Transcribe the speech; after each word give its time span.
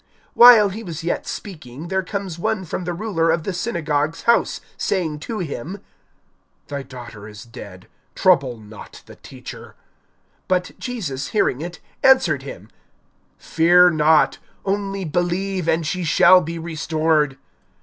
(49)While 0.35 0.71
he 0.71 0.81
was 0.81 1.03
yet 1.03 1.27
speaking, 1.27 1.87
there 1.89 2.01
comes 2.01 2.39
one 2.39 2.65
from 2.65 2.85
the 2.85 2.93
ruler 2.95 3.29
of 3.29 3.43
the 3.43 3.53
synagogue's 3.53 4.23
house, 4.23 4.59
saying 4.75 5.19
to 5.19 5.37
him: 5.37 5.79
Thy 6.69 6.81
daughter 6.81 7.27
is 7.27 7.43
dead; 7.45 7.87
trouble 8.15 8.57
not 8.57 9.03
the 9.05 9.17
Teacher. 9.17 9.75
(50)But 10.49 10.79
Jesus 10.79 11.27
hearing 11.27 11.61
it, 11.61 11.79
answered 12.01 12.41
him: 12.41 12.69
Fear 13.37 13.91
not; 13.91 14.39
only 14.65 15.05
believe, 15.05 15.69
and 15.69 15.85
she 15.85 16.03
shall 16.03 16.41
be 16.41 16.57
restored. 16.57 17.37